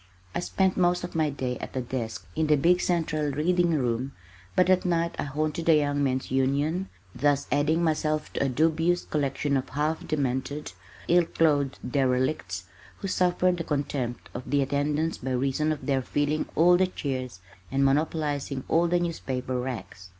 [0.33, 4.13] I spent most of my day at a desk in the big central reading room,
[4.55, 9.05] but at night I haunted the Young Men's Union, thus adding myself to a dubious
[9.05, 10.71] collection of half demented,
[11.07, 12.63] ill clothed derelicts,
[12.97, 17.39] who suffered the contempt of the attendants by reason of their filling all the chairs
[17.71, 20.09] and monopolizing all the newspaper racks.